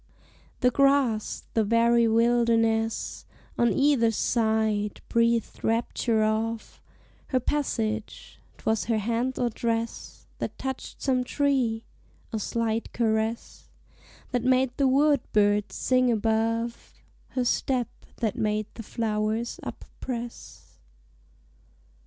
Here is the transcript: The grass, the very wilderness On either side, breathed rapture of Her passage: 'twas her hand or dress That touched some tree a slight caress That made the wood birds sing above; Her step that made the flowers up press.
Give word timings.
The 0.61 0.71
grass, 0.71 1.43
the 1.53 1.63
very 1.63 2.07
wilderness 2.07 3.27
On 3.55 3.71
either 3.71 4.09
side, 4.09 4.99
breathed 5.09 5.63
rapture 5.63 6.23
of 6.23 6.81
Her 7.27 7.39
passage: 7.39 8.39
'twas 8.57 8.85
her 8.85 8.97
hand 8.97 9.37
or 9.37 9.51
dress 9.51 10.25
That 10.39 10.57
touched 10.57 11.03
some 11.03 11.23
tree 11.23 11.83
a 12.33 12.39
slight 12.39 12.91
caress 12.93 13.69
That 14.31 14.43
made 14.43 14.75
the 14.77 14.87
wood 14.87 15.19
birds 15.33 15.75
sing 15.75 16.11
above; 16.11 16.95
Her 17.37 17.45
step 17.45 17.87
that 18.17 18.35
made 18.35 18.65
the 18.73 18.81
flowers 18.81 19.59
up 19.61 19.85
press. 19.99 20.79